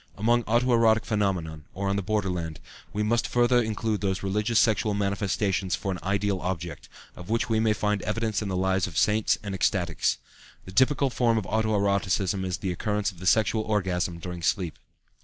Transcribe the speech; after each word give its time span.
Among 0.17 0.41
auto 0.45 0.73
erotic 0.73 1.05
phenomena, 1.05 1.59
or 1.75 1.87
on 1.87 1.95
the 1.95 2.01
borderland, 2.01 2.59
we 2.91 3.03
must 3.03 3.27
further 3.27 3.61
include 3.61 4.01
those 4.01 4.23
religious 4.23 4.57
sexual 4.57 4.95
manifestations 4.95 5.75
for 5.75 5.91
an 5.91 5.99
ideal 6.01 6.39
object, 6.39 6.89
of 7.15 7.29
which 7.29 7.49
we 7.49 7.59
may 7.59 7.73
find 7.73 8.01
evidence 8.01 8.41
in 8.41 8.47
the 8.47 8.57
lives 8.57 8.87
of 8.87 8.97
saints 8.97 9.37
and 9.43 9.53
ecstatics. 9.53 10.17
The 10.65 10.71
typical 10.71 11.11
form 11.11 11.37
of 11.37 11.45
auto 11.45 11.77
erotism 11.79 12.43
is 12.43 12.57
the 12.57 12.71
occurrence 12.71 13.11
of 13.11 13.19
the 13.19 13.27
sexual 13.27 13.61
orgasm 13.61 14.17
during 14.17 14.41
sleep. 14.41 14.79